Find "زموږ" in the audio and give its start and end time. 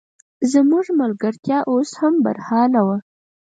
0.51-0.85